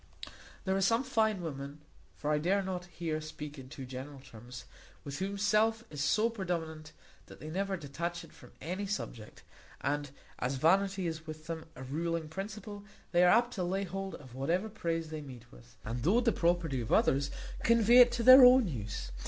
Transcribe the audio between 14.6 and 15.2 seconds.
praise